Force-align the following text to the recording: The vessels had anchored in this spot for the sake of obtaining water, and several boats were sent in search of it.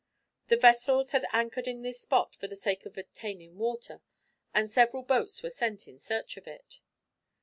The 0.47 0.57
vessels 0.57 1.11
had 1.11 1.27
anchored 1.31 1.67
in 1.67 1.83
this 1.83 2.01
spot 2.01 2.35
for 2.35 2.47
the 2.47 2.55
sake 2.55 2.87
of 2.87 2.97
obtaining 2.97 3.59
water, 3.59 4.01
and 4.51 4.67
several 4.67 5.03
boats 5.03 5.43
were 5.43 5.51
sent 5.51 5.87
in 5.87 5.99
search 5.99 6.37
of 6.37 6.47
it. 6.47 6.79